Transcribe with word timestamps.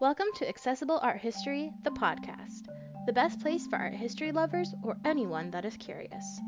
Welcome 0.00 0.28
to 0.36 0.48
Accessible 0.48 1.00
Art 1.02 1.18
History, 1.18 1.72
the 1.82 1.90
podcast, 1.90 2.68
the 3.06 3.12
best 3.12 3.40
place 3.40 3.66
for 3.66 3.74
art 3.74 3.94
history 3.94 4.30
lovers 4.30 4.72
or 4.84 4.96
anyone 5.04 5.50
that 5.50 5.64
is 5.64 5.76
curious. 5.76 6.40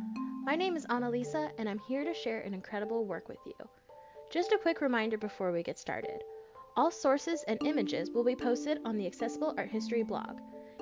My 0.45 0.55
name 0.55 0.77
is 0.77 0.87
Annalisa, 0.87 1.51
and 1.59 1.69
I'm 1.69 1.81
here 1.89 2.05
to 2.05 2.15
share 2.15 2.43
an 2.43 2.55
incredible 2.55 3.07
work 3.07 3.29
with 3.29 3.41
you. 3.45 3.55
Just 4.31 4.53
a 4.53 4.59
quick 4.59 4.81
reminder 4.81 5.19
before 5.19 5.51
we 5.51 5.65
get 5.65 5.81
started. 5.81 6.23
All 6.77 6.93
sources 6.93 7.43
and 7.49 7.59
images 7.65 8.13
will 8.13 8.23
be 8.23 8.37
posted 8.37 8.79
on 8.85 8.97
the 8.97 9.09
Accessible 9.09 9.53
Art 9.59 9.69
History 9.69 10.05
blog. 10.05 10.39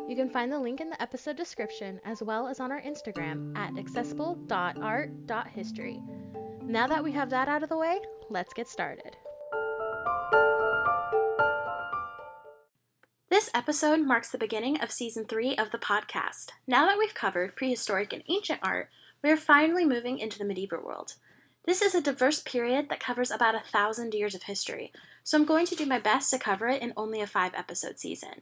You 0.06 0.14
can 0.14 0.28
find 0.28 0.52
the 0.52 0.58
link 0.58 0.82
in 0.82 0.90
the 0.90 1.00
episode 1.00 1.38
description 1.38 2.02
as 2.04 2.22
well 2.22 2.46
as 2.46 2.60
on 2.60 2.70
our 2.70 2.82
Instagram 2.82 3.56
at 3.56 3.78
accessible.art.history. 3.78 6.02
Now 6.64 6.86
that 6.86 7.02
we 7.02 7.12
have 7.12 7.30
that 7.30 7.48
out 7.48 7.62
of 7.62 7.70
the 7.70 7.78
way, 7.78 7.98
let's 8.28 8.52
get 8.52 8.68
started. 8.68 9.16
This 13.30 13.50
episode 13.52 14.00
marks 14.00 14.30
the 14.30 14.38
beginning 14.38 14.80
of 14.80 14.90
season 14.90 15.26
three 15.26 15.54
of 15.54 15.70
the 15.70 15.76
podcast. 15.76 16.52
Now 16.66 16.86
that 16.86 16.96
we've 16.96 17.12
covered 17.12 17.56
prehistoric 17.56 18.14
and 18.14 18.22
ancient 18.26 18.60
art, 18.62 18.88
we 19.22 19.30
are 19.30 19.36
finally 19.36 19.84
moving 19.84 20.18
into 20.18 20.38
the 20.38 20.46
medieval 20.46 20.80
world. 20.80 21.16
This 21.66 21.82
is 21.82 21.94
a 21.94 22.00
diverse 22.00 22.40
period 22.40 22.88
that 22.88 23.00
covers 23.00 23.30
about 23.30 23.54
a 23.54 23.60
thousand 23.60 24.14
years 24.14 24.34
of 24.34 24.44
history, 24.44 24.92
so 25.24 25.36
I'm 25.36 25.44
going 25.44 25.66
to 25.66 25.74
do 25.74 25.84
my 25.84 25.98
best 25.98 26.30
to 26.30 26.38
cover 26.38 26.68
it 26.68 26.80
in 26.80 26.94
only 26.96 27.20
a 27.20 27.26
five 27.26 27.52
episode 27.54 27.98
season. 27.98 28.40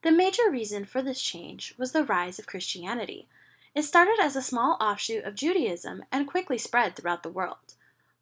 The 0.00 0.10
major 0.10 0.50
reason 0.50 0.86
for 0.86 1.02
this 1.02 1.20
change 1.20 1.74
was 1.76 1.92
the 1.92 2.02
rise 2.02 2.38
of 2.38 2.46
Christianity. 2.46 3.28
It 3.74 3.82
started 3.82 4.16
as 4.18 4.34
a 4.34 4.40
small 4.40 4.78
offshoot 4.80 5.24
of 5.24 5.34
Judaism 5.34 6.04
and 6.10 6.26
quickly 6.26 6.56
spread 6.56 6.96
throughout 6.96 7.22
the 7.22 7.28
world. 7.28 7.74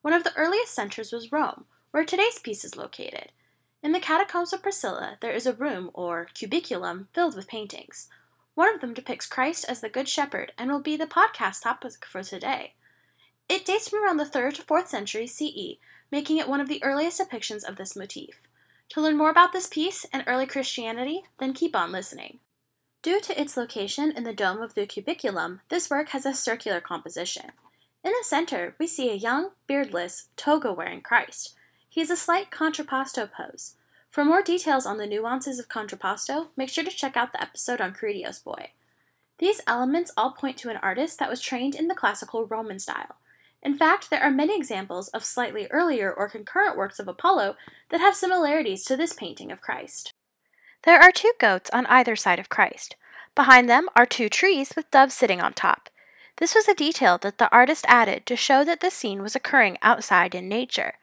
One 0.03 0.13
of 0.13 0.25
the 0.25 0.35
earliest 0.35 0.75
centers 0.75 1.13
was 1.13 1.31
Rome, 1.31 1.67
where 1.93 2.05
today's 2.05 2.41
piece 2.41 2.65
is 2.65 2.77
located. 2.77 3.31
In 3.85 3.93
the 3.93 4.01
Catacombs 4.01 4.55
of 4.55 4.63
Priscilla, 4.63 5.19
there 5.21 5.33
is 5.33 5.45
a 5.45 5.53
room, 5.53 5.91
or 5.93 6.29
cubiculum, 6.35 7.09
filled 7.13 7.37
with 7.37 7.47
paintings. 7.47 8.09
One 8.55 8.75
of 8.75 8.81
them 8.81 8.95
depicts 8.95 9.27
Christ 9.27 9.67
as 9.69 9.83
the 9.83 9.91
Good 9.91 10.09
Shepherd 10.09 10.53
and 10.57 10.71
will 10.71 10.81
be 10.81 10.97
the 10.97 11.07
podcast 11.07 11.61
topic 11.61 12.03
for 12.07 12.23
today. 12.23 12.73
It 13.47 13.67
dates 13.67 13.91
from 13.91 14.03
around 14.03 14.17
the 14.17 14.25
3rd 14.25 14.55
to 14.55 14.63
4th 14.63 14.89
century 14.89 15.27
CE, 15.27 15.77
making 16.11 16.39
it 16.39 16.49
one 16.49 16.63
of 16.63 16.69
the 16.69 16.83
earliest 16.83 17.21
depictions 17.21 17.63
of 17.63 17.77
this 17.77 17.95
motif. 17.95 18.41
To 18.89 19.03
learn 19.03 19.19
more 19.19 19.29
about 19.29 19.53
this 19.53 19.67
piece 19.67 20.07
and 20.15 20.25
early 20.27 20.47
Christianity, 20.47 21.25
then 21.39 21.53
keep 21.53 21.77
on 21.77 21.93
listening. 21.93 22.39
Due 23.03 23.21
to 23.21 23.39
its 23.39 23.55
location 23.55 24.11
in 24.11 24.25
the 24.25 24.33
dome 24.33 24.63
of 24.63 24.73
the 24.73 24.87
cubiculum, 24.87 25.61
this 25.69 25.91
work 25.91 26.09
has 26.09 26.25
a 26.25 26.33
circular 26.33 26.81
composition. 26.81 27.53
In 28.03 28.13
the 28.13 28.25
center, 28.25 28.77
we 28.79 28.87
see 28.87 29.11
a 29.11 29.15
young, 29.15 29.51
beardless, 29.67 30.29
toga 30.37 30.73
wearing 30.73 31.03
Christ. 31.03 31.55
He 31.95 32.01
is 32.01 32.11
a 32.11 32.17
slight 32.17 32.51
contrapposto 32.51 33.31
pose. 33.31 33.77
For 34.15 34.25
more 34.25 34.43
details 34.43 34.87
on 34.87 34.99
the 34.99 35.09
nuances 35.09 35.59
of 35.59 35.69
contrapposto, 35.69 36.47
make 36.57 36.69
sure 36.69 36.85
to 36.85 36.91
check 36.91 37.17
out 37.17 37.33
the 37.33 37.43
episode 37.43 37.81
on 37.81 37.93
Critios 37.93 38.45
Boy. 38.45 38.71
These 39.39 39.61
elements 39.67 40.13
all 40.17 40.31
point 40.31 40.57
to 40.59 40.69
an 40.69 40.77
artist 40.77 41.19
that 41.19 41.29
was 41.29 41.41
trained 41.41 41.75
in 41.75 41.89
the 41.89 41.97
classical 41.97 42.47
Roman 42.47 42.79
style. 42.79 43.17
In 43.61 43.77
fact, 43.77 44.11
there 44.11 44.23
are 44.23 44.31
many 44.31 44.57
examples 44.57 45.09
of 45.09 45.25
slightly 45.25 45.67
earlier 45.73 46.13
or 46.13 46.29
concurrent 46.29 46.77
works 46.77 47.01
of 47.01 47.09
Apollo 47.09 47.57
that 47.91 47.99
have 47.99 48.15
similarities 48.15 48.85
to 48.85 48.97
this 48.97 49.13
painting 49.13 49.51
of 49.51 49.61
Christ. 49.61 50.13
There 50.85 51.01
are 51.01 51.11
two 51.11 51.33
goats 51.41 51.69
on 51.73 51.85
either 51.87 52.15
side 52.15 52.39
of 52.39 52.49
Christ. 52.49 52.95
Behind 53.35 53.69
them 53.69 53.89
are 53.97 54.07
two 54.07 54.29
trees 54.29 54.75
with 54.77 54.93
doves 54.93 55.15
sitting 55.15 55.41
on 55.41 55.55
top. 55.55 55.91
This 56.37 56.55
was 56.55 56.69
a 56.69 56.75
detail 56.75 57.19
that 57.19 57.39
the 57.39 57.51
artist 57.51 57.85
added 57.89 58.27
to 58.27 58.37
show 58.37 58.63
that 58.63 58.79
the 58.79 58.93
scene 58.93 59.23
was 59.23 59.35
occurring 59.35 59.77
outside 59.83 60.37
in 60.37 60.49
nature. 60.49 60.99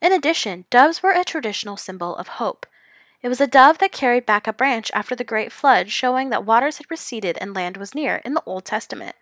In 0.00 0.12
addition, 0.12 0.66
doves 0.70 1.02
were 1.02 1.12
a 1.12 1.24
traditional 1.24 1.76
symbol 1.76 2.16
of 2.16 2.28
hope. 2.28 2.66
It 3.22 3.28
was 3.28 3.40
a 3.40 3.46
dove 3.46 3.78
that 3.78 3.92
carried 3.92 4.26
back 4.26 4.46
a 4.46 4.52
branch 4.52 4.90
after 4.92 5.14
the 5.14 5.24
great 5.24 5.50
flood, 5.50 5.90
showing 5.90 6.30
that 6.30 6.44
waters 6.44 6.78
had 6.78 6.90
receded 6.90 7.38
and 7.40 7.54
land 7.54 7.78
was 7.78 7.94
near 7.94 8.16
in 8.16 8.34
the 8.34 8.42
Old 8.44 8.64
Testament. 8.64 9.16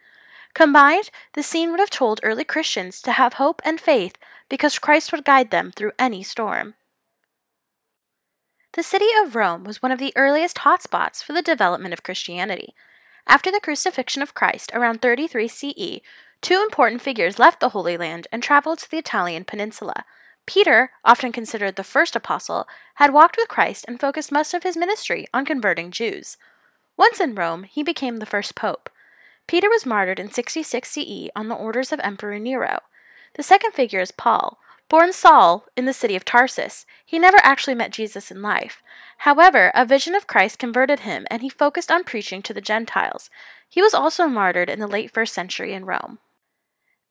Combined, 0.55 1.11
the 1.35 1.43
scene 1.43 1.71
would 1.71 1.81
have 1.81 1.91
told 1.91 2.21
early 2.23 2.45
Christians 2.45 3.01
to 3.03 3.13
have 3.13 3.35
hope 3.35 3.63
and 3.65 3.81
faith 3.81 4.17
because 4.49 4.79
Christ 4.79 5.13
would 5.13 5.25
guide 5.25 5.51
them 5.51 5.71
through 5.71 5.93
any 5.99 6.23
storm. 6.23 6.75
The 8.73 8.83
city 8.83 9.09
of 9.23 9.37
Rome 9.37 9.65
was 9.65 9.83
one 9.83 9.93
of 9.93 9.99
the 9.99 10.13
earliest 10.17 10.59
hotspots 10.59 11.23
for 11.23 11.33
the 11.33 11.43
development 11.43 11.93
of 11.93 12.03
Christianity. 12.03 12.75
After 13.27 13.53
the 13.53 13.61
crucifixion 13.61 14.23
of 14.23 14.35
Christ 14.35 14.73
around 14.75 15.01
33 15.01 15.47
CE, 15.47 16.01
two 16.41 16.61
important 16.63 17.03
figures 17.03 17.39
left 17.39 17.61
the 17.61 17.71
Holy 17.71 17.97
Land 17.97 18.27
and 18.33 18.43
traveled 18.43 18.79
to 18.81 18.91
the 18.91 18.99
Italian 18.99 19.45
peninsula. 19.45 20.05
Peter, 20.47 20.91
often 21.05 21.33
considered 21.33 21.77
the 21.77 21.85
first 21.85 22.17
apostle, 22.17 22.67
had 22.95 23.13
walked 23.13 23.37
with 23.37 23.49
Christ 23.49 23.85
and 23.87 24.01
focused 24.01 24.33
most 24.33 24.55
of 24.55 24.63
his 24.63 24.77
ministry 24.77 25.27
on 25.33 25.45
converting 25.45 25.91
Jews. 25.91 26.37
Once 26.97 27.21
in 27.21 27.35
Rome, 27.35 27.65
he 27.65 27.83
became 27.83 28.19
the 28.19 28.27
first 28.27 28.55
pope. 28.55 28.91
Peter 29.47 29.69
was 29.69 29.87
martyred 29.87 30.19
in 30.19 30.31
66 30.31 30.89
CE 30.89 31.29
on 31.35 31.49
the 31.49 31.55
orders 31.55 31.93
of 31.93 32.01
Emperor 32.03 32.39
Nero. 32.39 32.81
The 33.35 33.43
second 33.43 33.73
figure 33.73 34.01
is 34.01 34.11
Paul. 34.11 34.59
Born 34.89 35.13
Saul 35.13 35.67
in 35.77 35.87
the 35.87 35.95
city 35.95 36.17
of 36.17 36.25
Tarsus, 36.25 36.85
he 37.07 37.19
never 37.19 37.39
actually 37.43 37.75
met 37.75 37.93
Jesus 37.93 38.31
in 38.31 38.43
life. 38.43 38.83
However, 39.19 39.71
a 39.75 39.87
vision 39.87 40.15
of 40.15 40.27
Christ 40.27 40.59
converted 40.59 41.01
him 41.01 41.27
and 41.31 41.41
he 41.41 41.49
focused 41.49 41.91
on 41.91 42.05
preaching 42.05 42.43
to 42.43 42.53
the 42.53 42.61
Gentiles. 42.61 43.31
He 43.69 43.81
was 43.81 43.95
also 43.95 44.27
martyred 44.27 44.69
in 44.69 44.81
the 44.81 44.87
late 44.87 45.11
first 45.11 45.33
century 45.33 45.73
in 45.73 45.87
Rome. 45.87 46.19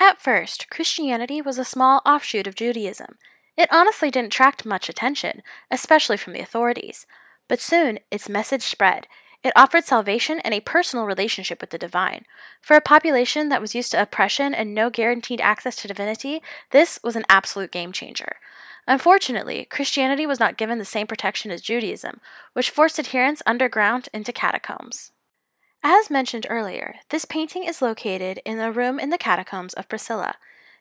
At 0.01 0.19
first, 0.19 0.67
Christianity 0.71 1.43
was 1.43 1.59
a 1.59 1.63
small 1.63 2.01
offshoot 2.07 2.47
of 2.47 2.55
Judaism. 2.55 3.19
It 3.55 3.71
honestly 3.71 4.09
didn't 4.09 4.33
attract 4.33 4.65
much 4.65 4.89
attention, 4.89 5.43
especially 5.69 6.17
from 6.17 6.33
the 6.33 6.39
authorities. 6.39 7.05
But 7.47 7.61
soon, 7.61 7.99
its 8.09 8.27
message 8.27 8.63
spread. 8.63 9.05
It 9.43 9.53
offered 9.55 9.83
salvation 9.83 10.39
and 10.39 10.55
a 10.55 10.59
personal 10.59 11.05
relationship 11.05 11.61
with 11.61 11.69
the 11.69 11.77
divine. 11.77 12.25
For 12.61 12.75
a 12.75 12.81
population 12.81 13.49
that 13.49 13.61
was 13.61 13.75
used 13.75 13.91
to 13.91 14.01
oppression 14.01 14.55
and 14.55 14.73
no 14.73 14.89
guaranteed 14.89 15.39
access 15.39 15.75
to 15.77 15.87
divinity, 15.87 16.41
this 16.71 16.99
was 17.03 17.15
an 17.15 17.25
absolute 17.29 17.71
game 17.71 17.91
changer. 17.91 18.37
Unfortunately, 18.87 19.65
Christianity 19.65 20.25
was 20.25 20.39
not 20.39 20.57
given 20.57 20.79
the 20.79 20.83
same 20.83 21.05
protection 21.05 21.51
as 21.51 21.61
Judaism, 21.61 22.21
which 22.53 22.71
forced 22.71 22.97
adherents 22.97 23.43
underground 23.45 24.09
into 24.15 24.33
catacombs. 24.33 25.11
As 25.83 26.11
mentioned 26.11 26.45
earlier, 26.47 26.95
this 27.09 27.25
painting 27.25 27.63
is 27.63 27.81
located 27.81 28.39
in 28.45 28.59
a 28.59 28.71
room 28.71 28.99
in 28.99 29.09
the 29.09 29.17
catacombs 29.17 29.73
of 29.73 29.89
Priscilla. 29.89 30.35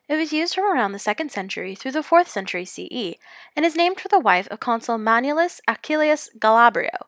It 0.07 0.15
was 0.15 0.31
used 0.31 0.53
from 0.53 0.65
around 0.65 0.91
the 0.91 0.99
2nd 0.99 1.31
century 1.31 1.73
through 1.73 1.93
the 1.93 2.03
4th 2.03 2.27
century 2.27 2.65
CE 2.65 3.17
and 3.55 3.65
is 3.65 3.75
named 3.75 3.99
for 3.99 4.09
the 4.09 4.19
wife 4.19 4.47
of 4.49 4.59
consul 4.59 4.99
Manlius 4.99 5.59
Acilius 5.67 6.29
Glabrio. 6.37 7.07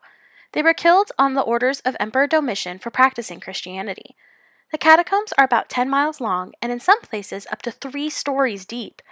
They 0.54 0.64
were 0.64 0.74
killed 0.74 1.12
on 1.20 1.36
the 1.36 1.42
orders 1.42 1.82
of 1.82 1.96
Emperor 2.00 2.26
Domitian 2.26 2.80
for 2.80 2.90
practicing 2.90 3.40
Christianity. 3.40 4.16
The 4.72 4.78
catacombs 4.80 5.34
are 5.38 5.46
about 5.46 5.70
10 5.70 5.88
miles 5.88 6.20
long 6.20 6.54
and 6.64 6.72
in 6.72 6.80
some 6.80 7.02
places 7.02 7.46
up 7.52 7.62
to 7.62 7.72
3 7.72 8.10
stories 8.10 8.66
deep. 8.66 9.04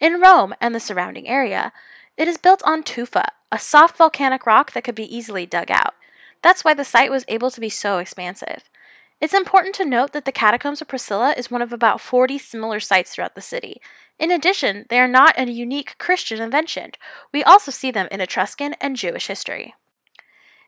In 0.00 0.20
Rome 0.20 0.54
and 0.60 0.76
the 0.76 0.80
surrounding 0.80 1.26
area, 1.26 1.72
it 2.16 2.28
is 2.28 2.36
built 2.36 2.62
on 2.64 2.84
tufa, 2.84 3.24
a 3.50 3.58
soft 3.58 3.96
volcanic 3.96 4.46
rock 4.46 4.72
that 4.72 4.84
could 4.84 4.94
be 4.94 5.16
easily 5.16 5.44
dug 5.44 5.72
out. 5.72 5.94
That's 6.42 6.64
why 6.64 6.74
the 6.74 6.84
site 6.84 7.10
was 7.10 7.24
able 7.28 7.50
to 7.50 7.60
be 7.60 7.68
so 7.68 7.98
expansive. 7.98 8.68
It's 9.20 9.34
important 9.34 9.74
to 9.76 9.84
note 9.84 10.12
that 10.12 10.24
the 10.24 10.32
Catacombs 10.32 10.80
of 10.80 10.86
Priscilla 10.86 11.34
is 11.36 11.50
one 11.50 11.62
of 11.62 11.72
about 11.72 12.00
40 12.00 12.38
similar 12.38 12.78
sites 12.78 13.12
throughout 13.12 13.34
the 13.34 13.40
city. 13.40 13.80
In 14.18 14.30
addition, 14.30 14.86
they 14.90 15.00
are 15.00 15.08
not 15.08 15.38
a 15.38 15.50
unique 15.50 15.96
Christian 15.98 16.40
invention. 16.40 16.92
We 17.32 17.42
also 17.42 17.72
see 17.72 17.90
them 17.90 18.06
in 18.12 18.20
Etruscan 18.20 18.74
and 18.80 18.96
Jewish 18.96 19.26
history. 19.26 19.74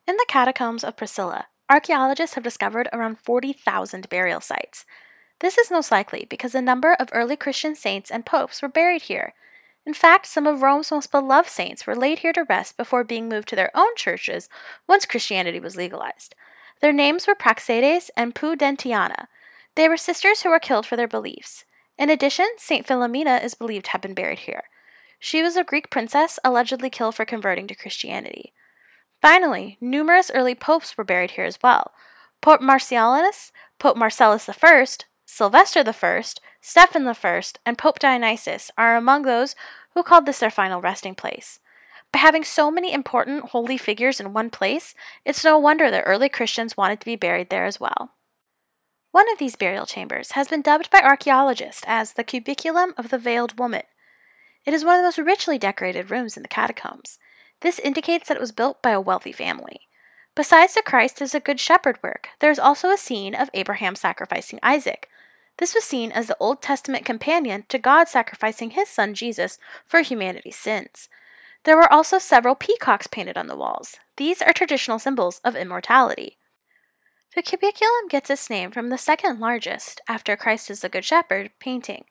In 0.07 0.17
the 0.17 0.27
Catacombs 0.29 0.83
of 0.83 0.97
Priscilla, 0.97 1.47
archaeologists 1.69 2.35
have 2.35 2.43
discovered 2.43 2.89
around 2.93 3.21
40,000 3.21 4.09
burial 4.09 4.41
sites. 4.41 4.85
This 5.39 5.57
is 5.57 5.71
most 5.71 5.93
likely 5.93 6.27
because 6.29 6.55
a 6.55 6.61
number 6.61 6.95
of 6.95 7.09
early 7.13 7.37
Christian 7.37 7.77
saints 7.77 8.11
and 8.11 8.27
popes 8.27 8.61
were 8.61 8.69
buried 8.69 9.03
here. 9.03 9.33
In 9.91 9.95
fact, 9.95 10.27
some 10.27 10.47
of 10.47 10.63
Rome's 10.63 10.93
most 10.93 11.11
beloved 11.11 11.49
saints 11.49 11.85
were 11.85 11.97
laid 11.97 12.21
here 12.21 12.33
to 12.35 12.45
rest 12.45 12.77
before 12.77 13.03
being 13.03 13.29
moved 13.29 13.49
to 13.49 13.57
their 13.57 13.77
own 13.77 13.97
churches 13.97 14.49
once 14.87 15.05
Christianity 15.05 15.59
was 15.59 15.75
legalized. 15.75 16.37
Their 16.81 16.93
names 16.93 17.27
were 17.27 17.35
Praxedes 17.35 18.09
and 18.17 18.33
Pudentiana. 18.33 19.27
They 19.75 19.89
were 19.89 19.97
sisters 19.97 20.43
who 20.43 20.51
were 20.51 20.61
killed 20.61 20.87
for 20.87 20.95
their 20.95 21.09
beliefs. 21.09 21.65
In 21.99 22.09
addition, 22.09 22.47
St. 22.57 22.87
Philomena 22.87 23.43
is 23.43 23.55
believed 23.55 23.87
to 23.87 23.91
have 23.91 24.01
been 24.01 24.15
buried 24.15 24.39
here. 24.39 24.63
She 25.19 25.43
was 25.43 25.57
a 25.57 25.65
Greek 25.65 25.91
princess 25.91 26.39
allegedly 26.45 26.89
killed 26.89 27.17
for 27.17 27.25
converting 27.25 27.67
to 27.67 27.75
Christianity. 27.75 28.53
Finally, 29.21 29.77
numerous 29.81 30.31
early 30.33 30.55
popes 30.55 30.97
were 30.97 31.03
buried 31.03 31.33
here 31.33 31.47
as 31.47 31.59
well. 31.65 31.91
Pope 32.41 32.61
Marcellinus, 32.61 33.51
Pope 33.81 33.97
Marcellus 33.97 34.49
I, 34.49 34.87
Sylvester 35.27 35.85
I, 35.87 36.23
Stephen 36.61 37.09
I, 37.09 37.43
and 37.65 37.79
Pope 37.79 37.99
Dionysius 37.99 38.71
are 38.77 38.97
among 38.97 39.23
those 39.23 39.55
who 39.95 40.03
called 40.03 40.27
this 40.27 40.39
their 40.39 40.51
final 40.51 40.81
resting 40.81 41.15
place. 41.15 41.59
By 42.13 42.19
having 42.19 42.45
so 42.45 42.71
many 42.71 42.93
important 42.93 43.51
holy 43.51 43.77
figures 43.77 44.21
in 44.21 44.33
one 44.33 44.51
place, 44.51 44.95
it's 45.25 45.45
no 45.45 45.59
wonder 45.59 45.91
that 45.91 46.05
early 46.07 46.29
Christians 46.29 46.77
wanted 46.77 47.01
to 47.01 47.07
be 47.07 47.17
buried 47.17 47.51
there 47.51 47.65
as 47.65 47.79
well. 47.79 48.15
One 49.13 49.31
of 49.33 49.39
these 49.39 49.57
burial 49.57 49.87
chambers 49.87 50.33
has 50.33 50.49
been 50.49 50.63
dubbed 50.63 50.91
by 50.91 51.01
archaeologists 51.01 51.83
as 51.87 52.13
the 52.13 52.25
cubiculum 52.25 52.95
of 52.97 53.11
the 53.11 53.19
veiled 53.19 53.59
woman. 53.59 53.83
It 54.65 54.75
is 54.75 54.85
one 54.85 54.97
of 54.97 55.01
the 55.01 55.07
most 55.07 55.19
richly 55.19 55.59
decorated 55.59 56.11
rooms 56.11 56.37
in 56.37 56.43
the 56.43 56.49
catacombs. 56.49 57.19
This 57.61 57.79
indicates 57.79 58.29
that 58.29 58.37
it 58.37 58.41
was 58.41 58.53
built 58.53 58.83
by 58.83 58.91
a 58.91 59.01
wealthy 59.01 59.33
family. 59.33 59.89
Besides 60.35 60.75
the 60.75 60.83
Christ 60.83 61.21
as 61.21 61.35
a 61.35 61.41
good 61.41 61.59
shepherd 61.59 61.99
work, 62.03 62.29
there 62.39 62.51
is 62.51 62.59
also 62.59 62.91
a 62.91 62.97
scene 62.97 63.35
of 63.35 63.51
Abraham 63.53 63.97
sacrificing 63.97 64.61
Isaac. 64.63 65.09
This 65.61 65.75
was 65.75 65.85
seen 65.85 66.11
as 66.11 66.27
the 66.27 66.37
Old 66.41 66.63
Testament 66.63 67.05
companion 67.05 67.67
to 67.69 67.79
God 67.79 68.09
sacrificing 68.09 68.71
his 68.71 68.89
son 68.89 69.13
Jesus 69.13 69.59
for 69.85 70.01
humanity's 70.01 70.57
sins. 70.57 71.11
There 71.65 71.77
were 71.77 71.93
also 71.93 72.19
several 72.19 72.55
peacocks 72.55 73.07
painted 73.07 73.37
on 73.37 73.47
the 73.47 73.57
walls. 73.57 73.99
These 74.17 74.41
are 74.41 74.55
traditional 74.55 74.99
symbols 74.99 75.39
of 75.45 75.55
immortality. 75.55 76.39
The 77.37 77.43
cubiculum 77.43 78.09
gets 78.09 78.31
its 78.31 78.49
name 78.49 78.71
from 78.71 78.89
the 78.89 78.97
second 78.97 79.39
largest, 79.39 80.01
after 80.09 80.35
Christ 80.35 80.71
is 80.71 80.81
the 80.81 80.89
Good 80.89 81.05
Shepherd, 81.05 81.51
painting. 81.61 82.07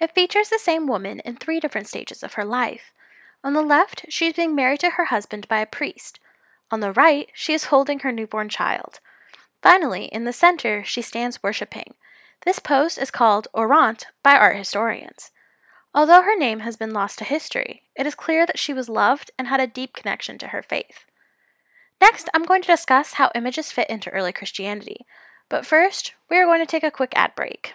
It 0.00 0.12
features 0.12 0.48
the 0.48 0.58
same 0.58 0.88
woman 0.88 1.20
in 1.20 1.36
three 1.36 1.60
different 1.60 1.86
stages 1.86 2.24
of 2.24 2.34
her 2.34 2.44
life. 2.44 2.92
On 3.44 3.52
the 3.52 3.62
left, 3.62 4.06
she 4.08 4.26
is 4.26 4.34
being 4.34 4.56
married 4.56 4.80
to 4.80 4.90
her 4.90 5.04
husband 5.06 5.46
by 5.46 5.60
a 5.60 5.66
priest. 5.66 6.18
On 6.72 6.80
the 6.80 6.92
right, 6.92 7.28
she 7.34 7.54
is 7.54 7.66
holding 7.66 8.00
her 8.00 8.10
newborn 8.10 8.48
child. 8.48 8.98
Finally, 9.62 10.06
in 10.06 10.24
the 10.24 10.32
center, 10.32 10.82
she 10.82 11.02
stands 11.02 11.40
worshiping. 11.40 11.94
This 12.44 12.58
post 12.58 12.98
is 12.98 13.10
called 13.10 13.48
orant 13.54 14.04
by 14.22 14.34
art 14.34 14.56
historians. 14.56 15.30
Although 15.94 16.22
her 16.22 16.36
name 16.36 16.60
has 16.60 16.76
been 16.76 16.92
lost 16.92 17.18
to 17.18 17.24
history, 17.24 17.82
it 17.96 18.06
is 18.06 18.14
clear 18.14 18.46
that 18.46 18.58
she 18.58 18.72
was 18.72 18.88
loved 18.88 19.30
and 19.38 19.48
had 19.48 19.60
a 19.60 19.66
deep 19.66 19.92
connection 19.92 20.38
to 20.38 20.48
her 20.48 20.62
faith. 20.62 21.04
Next, 22.00 22.28
I'm 22.32 22.44
going 22.44 22.62
to 22.62 22.72
discuss 22.72 23.14
how 23.14 23.30
images 23.34 23.72
fit 23.72 23.90
into 23.90 24.10
early 24.10 24.32
Christianity. 24.32 25.04
But 25.48 25.66
first, 25.66 26.14
we 26.30 26.38
are 26.38 26.46
going 26.46 26.60
to 26.60 26.66
take 26.66 26.84
a 26.84 26.90
quick 26.90 27.12
ad 27.14 27.34
break. 27.34 27.74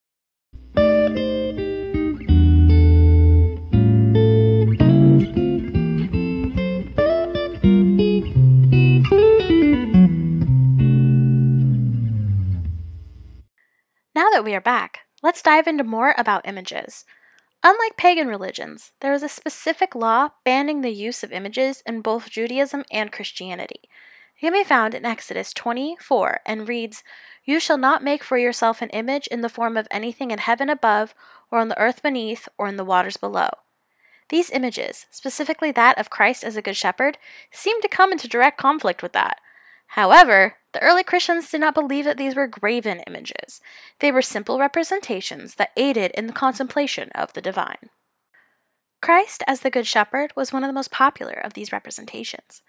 that 14.41 14.49
we 14.49 14.55
are 14.55 14.61
back, 14.61 15.01
let's 15.21 15.43
dive 15.43 15.67
into 15.67 15.83
more 15.83 16.15
about 16.17 16.47
images. 16.47 17.05
Unlike 17.61 17.95
pagan 17.95 18.27
religions, 18.27 18.91
there 18.99 19.13
is 19.13 19.21
a 19.21 19.29
specific 19.29 19.93
law 19.93 20.29
banning 20.43 20.81
the 20.81 20.89
use 20.89 21.21
of 21.21 21.31
images 21.31 21.83
in 21.85 22.01
both 22.01 22.31
Judaism 22.31 22.83
and 22.91 23.11
Christianity. 23.11 23.81
It 24.35 24.39
can 24.39 24.53
be 24.53 24.63
found 24.63 24.95
in 24.95 25.05
Exodus 25.05 25.53
24 25.53 26.39
and 26.43 26.67
reads, 26.67 27.03
You 27.45 27.59
shall 27.59 27.77
not 27.77 28.03
make 28.03 28.23
for 28.23 28.35
yourself 28.35 28.81
an 28.81 28.89
image 28.89 29.27
in 29.27 29.41
the 29.41 29.47
form 29.47 29.77
of 29.77 29.87
anything 29.91 30.31
in 30.31 30.39
heaven 30.39 30.71
above, 30.71 31.13
or 31.51 31.59
on 31.59 31.67
the 31.67 31.79
earth 31.79 32.01
beneath, 32.01 32.49
or 32.57 32.67
in 32.67 32.77
the 32.77 32.83
waters 32.83 33.17
below. 33.17 33.49
These 34.29 34.49
images, 34.49 35.05
specifically 35.11 35.71
that 35.73 35.99
of 35.99 36.09
Christ 36.09 36.43
as 36.43 36.55
a 36.55 36.63
good 36.63 36.77
shepherd, 36.77 37.19
seem 37.51 37.79
to 37.83 37.87
come 37.87 38.11
into 38.11 38.27
direct 38.27 38.57
conflict 38.57 39.03
with 39.03 39.13
that. 39.13 39.37
However, 39.89 40.55
the 40.73 40.81
early 40.81 41.03
Christians 41.03 41.49
did 41.49 41.61
not 41.61 41.73
believe 41.73 42.05
that 42.05 42.17
these 42.17 42.35
were 42.35 42.47
graven 42.47 43.01
images. 43.01 43.61
They 43.99 44.11
were 44.11 44.21
simple 44.21 44.59
representations 44.59 45.55
that 45.55 45.71
aided 45.75 46.11
in 46.11 46.27
the 46.27 46.33
contemplation 46.33 47.09
of 47.13 47.33
the 47.33 47.41
divine. 47.41 47.89
Christ 49.01 49.43
as 49.47 49.61
the 49.61 49.71
Good 49.71 49.87
Shepherd 49.87 50.31
was 50.35 50.53
one 50.53 50.63
of 50.63 50.69
the 50.69 50.73
most 50.73 50.91
popular 50.91 51.33
of 51.33 51.53
these 51.53 51.71
representations. 51.71 52.61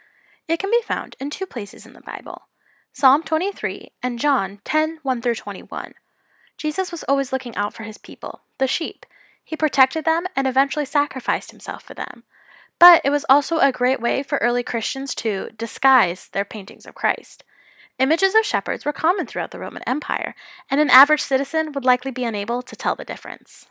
It 0.48 0.58
can 0.58 0.70
be 0.70 0.82
found 0.82 1.14
in 1.20 1.30
two 1.30 1.46
places 1.46 1.86
in 1.86 1.92
the 1.92 2.00
Bible 2.00 2.42
Psalm 2.92 3.22
23 3.22 3.92
and 4.02 4.18
John 4.18 4.60
10 4.64 4.98
1 5.02 5.22
through 5.22 5.34
21. 5.34 5.94
Jesus 6.58 6.90
was 6.90 7.02
always 7.04 7.32
looking 7.32 7.54
out 7.56 7.74
for 7.74 7.84
his 7.84 7.98
people, 7.98 8.40
the 8.58 8.66
sheep. 8.66 9.06
He 9.44 9.56
protected 9.56 10.04
them 10.04 10.24
and 10.36 10.46
eventually 10.46 10.84
sacrificed 10.84 11.50
himself 11.50 11.82
for 11.82 11.94
them. 11.94 12.24
But 12.78 13.00
it 13.04 13.10
was 13.10 13.26
also 13.28 13.58
a 13.58 13.72
great 13.72 14.00
way 14.00 14.22
for 14.22 14.38
early 14.38 14.62
Christians 14.62 15.14
to 15.16 15.50
disguise 15.56 16.28
their 16.28 16.44
paintings 16.44 16.86
of 16.86 16.94
Christ. 16.94 17.44
Images 18.02 18.34
of 18.34 18.44
shepherds 18.44 18.84
were 18.84 18.92
common 18.92 19.28
throughout 19.28 19.52
the 19.52 19.60
Roman 19.60 19.84
Empire, 19.86 20.34
and 20.68 20.80
an 20.80 20.90
average 20.90 21.22
citizen 21.22 21.70
would 21.70 21.84
likely 21.84 22.10
be 22.10 22.24
unable 22.24 22.60
to 22.60 22.74
tell 22.74 22.96
the 22.96 23.04
difference. 23.04 23.66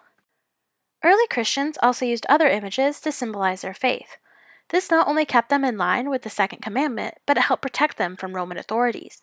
Early 1.03 1.27
Christians 1.27 1.77
also 1.83 2.05
used 2.05 2.25
other 2.29 2.47
images 2.47 3.01
to 3.01 3.11
symbolize 3.11 3.59
their 3.59 3.73
faith. 3.73 4.15
This 4.69 4.89
not 4.89 5.05
only 5.05 5.25
kept 5.25 5.49
them 5.49 5.65
in 5.65 5.77
line 5.77 6.09
with 6.09 6.21
the 6.21 6.29
Second 6.29 6.61
Commandment, 6.61 7.15
but 7.25 7.35
it 7.35 7.41
helped 7.41 7.61
protect 7.61 7.97
them 7.97 8.15
from 8.15 8.33
Roman 8.33 8.57
authorities. 8.57 9.21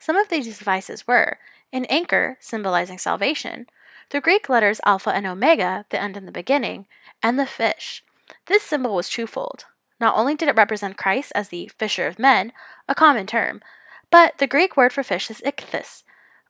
Some 0.00 0.16
of 0.16 0.30
these 0.30 0.58
devices 0.58 1.06
were 1.06 1.38
an 1.72 1.84
anchor, 1.84 2.36
symbolizing 2.40 2.98
salvation, 2.98 3.68
the 4.08 4.20
Greek 4.20 4.48
letters 4.48 4.80
alpha 4.84 5.10
and 5.10 5.28
omega, 5.28 5.84
the 5.90 6.02
end 6.02 6.16
and 6.16 6.26
the 6.26 6.32
beginning, 6.32 6.88
and 7.22 7.38
the 7.38 7.46
fish, 7.46 8.02
this 8.46 8.64
symbol 8.64 8.96
was 8.96 9.08
twofold. 9.08 9.66
Not 10.00 10.16
only 10.16 10.34
did 10.34 10.48
it 10.48 10.56
represent 10.56 10.96
Christ 10.96 11.30
as 11.36 11.50
the 11.50 11.70
fisher 11.78 12.08
of 12.08 12.18
men, 12.18 12.52
a 12.88 12.96
common 12.96 13.28
term, 13.28 13.60
but 14.10 14.38
the 14.38 14.46
Greek 14.46 14.76
word 14.76 14.92
for 14.92 15.02
fish 15.02 15.30
is 15.30 15.40
ichthys. 15.40 16.02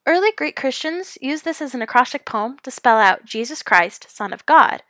Early 0.06 0.32
Greek 0.36 0.56
Christians 0.56 1.18
used 1.20 1.44
this 1.44 1.60
as 1.60 1.74
an 1.74 1.82
acrostic 1.82 2.24
poem 2.24 2.56
to 2.62 2.70
spell 2.70 2.98
out 2.98 3.24
Jesus 3.24 3.62
Christ, 3.62 4.06
Son 4.08 4.32
of 4.32 4.46
God. 4.46 4.82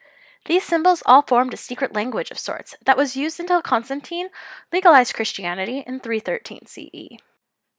These 0.47 0.65
symbols 0.65 1.03
all 1.05 1.23
formed 1.23 1.53
a 1.53 1.59
secret 1.59 1.95
language 1.95 2.31
of 2.31 2.39
sorts 2.39 2.75
that 2.87 2.97
was 2.97 3.17
used 3.17 3.41
until 3.41 3.61
Constantine 3.61 4.29
legalized 4.73 5.15
Christianity 5.15 5.85
in 5.87 6.01
313 6.01 6.67
CE. 6.67 7.21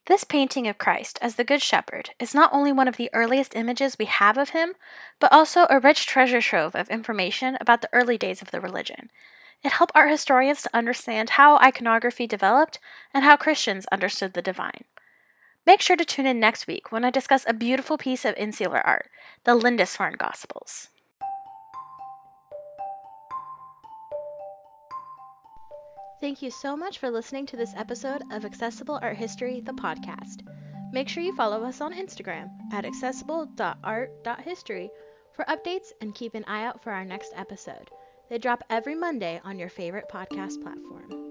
This 0.06 0.24
painting 0.24 0.66
of 0.66 0.78
Christ 0.78 1.18
as 1.22 1.36
the 1.36 1.44
Good 1.44 1.62
Shepherd 1.62 2.10
is 2.18 2.34
not 2.34 2.52
only 2.52 2.72
one 2.72 2.88
of 2.88 2.96
the 2.96 3.10
earliest 3.12 3.54
images 3.54 3.96
we 3.98 4.06
have 4.06 4.36
of 4.36 4.50
him, 4.50 4.74
but 5.20 5.32
also 5.32 5.66
a 5.70 5.78
rich 5.78 6.06
treasure 6.06 6.40
trove 6.40 6.74
of 6.74 6.88
information 6.88 7.56
about 7.60 7.82
the 7.82 7.88
early 7.92 8.18
days 8.18 8.42
of 8.42 8.50
the 8.50 8.60
religion. 8.60 9.10
It 9.64 9.72
helped 9.72 9.92
art 9.94 10.10
historians 10.10 10.62
to 10.62 10.76
understand 10.76 11.30
how 11.30 11.56
iconography 11.58 12.26
developed 12.26 12.80
and 13.14 13.24
how 13.24 13.36
Christians 13.36 13.86
understood 13.92 14.34
the 14.34 14.42
divine. 14.42 14.84
Make 15.64 15.80
sure 15.80 15.96
to 15.96 16.04
tune 16.04 16.26
in 16.26 16.40
next 16.40 16.66
week 16.66 16.90
when 16.90 17.04
I 17.04 17.10
discuss 17.10 17.44
a 17.46 17.54
beautiful 17.54 17.96
piece 17.96 18.24
of 18.24 18.34
insular 18.36 18.80
art, 18.80 19.08
the 19.44 19.54
Lindisfarne 19.54 20.16
Gospels. 20.18 20.88
Thank 26.20 26.42
you 26.42 26.50
so 26.50 26.76
much 26.76 26.98
for 26.98 27.10
listening 27.10 27.46
to 27.46 27.56
this 27.56 27.72
episode 27.76 28.22
of 28.30 28.44
Accessible 28.44 28.98
Art 29.02 29.16
History, 29.16 29.60
the 29.60 29.72
podcast. 29.72 30.42
Make 30.92 31.08
sure 31.08 31.22
you 31.22 31.34
follow 31.34 31.64
us 31.64 31.80
on 31.80 31.94
Instagram 31.94 32.50
at 32.72 32.84
accessible.art.history 32.84 34.90
for 35.34 35.44
updates 35.46 35.92
and 36.00 36.14
keep 36.14 36.34
an 36.34 36.44
eye 36.46 36.64
out 36.64 36.82
for 36.82 36.92
our 36.92 37.04
next 37.04 37.32
episode. 37.34 37.90
They 38.32 38.38
drop 38.38 38.64
every 38.70 38.94
Monday 38.94 39.42
on 39.44 39.58
your 39.58 39.68
favorite 39.68 40.08
podcast 40.08 40.62
platform. 40.62 41.21